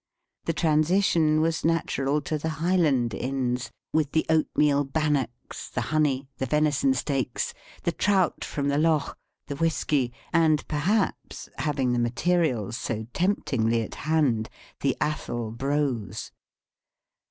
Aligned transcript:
The 0.45 0.53
transition 0.53 1.41
was 1.41 1.63
natural 1.63 2.21
to 2.21 2.39
the 2.39 2.49
Highland 2.57 3.13
Inns, 3.13 3.69
with 3.93 4.13
the 4.13 4.25
oatmeal 4.31 4.83
bannocks, 4.83 5.69
the 5.69 5.81
honey, 5.93 6.27
the 6.39 6.47
venison 6.47 6.95
steaks, 6.95 7.53
the 7.83 7.91
trout 7.91 8.43
from 8.43 8.69
the 8.69 8.79
loch, 8.79 9.15
the 9.45 9.57
whisky, 9.57 10.11
and 10.33 10.67
perhaps 10.67 11.49
(having 11.59 11.93
the 11.93 11.99
materials 11.99 12.77
so 12.77 13.05
temptingly 13.13 13.83
at 13.83 13.93
hand) 14.09 14.49
the 14.79 14.97
Athol 14.99 15.51
brose. 15.51 16.31